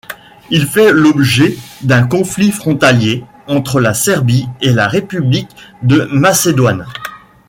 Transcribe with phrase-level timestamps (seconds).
[0.49, 5.51] Il fait l’objet d’un conflit frontalier entre la Serbie et la République
[5.83, 6.87] de Macédoine.